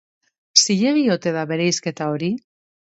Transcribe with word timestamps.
Zilegi 0.61 1.03
ote 1.17 1.37
da 1.39 1.47
bereizketa 1.55 2.11
hori? 2.17 2.35